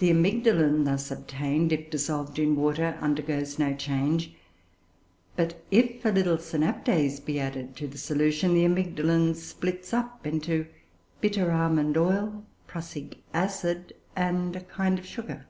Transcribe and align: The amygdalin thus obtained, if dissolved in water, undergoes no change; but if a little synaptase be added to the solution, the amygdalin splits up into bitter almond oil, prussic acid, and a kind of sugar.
The 0.00 0.10
amygdalin 0.10 0.84
thus 0.84 1.10
obtained, 1.10 1.72
if 1.72 1.88
dissolved 1.88 2.38
in 2.38 2.56
water, 2.56 2.98
undergoes 3.00 3.58
no 3.58 3.74
change; 3.74 4.34
but 5.34 5.62
if 5.70 6.04
a 6.04 6.10
little 6.10 6.36
synaptase 6.36 7.24
be 7.24 7.40
added 7.40 7.74
to 7.76 7.86
the 7.86 7.96
solution, 7.96 8.52
the 8.52 8.66
amygdalin 8.66 9.34
splits 9.34 9.94
up 9.94 10.26
into 10.26 10.66
bitter 11.22 11.50
almond 11.50 11.96
oil, 11.96 12.44
prussic 12.66 13.22
acid, 13.32 13.94
and 14.14 14.56
a 14.56 14.60
kind 14.60 14.98
of 14.98 15.06
sugar. 15.06 15.46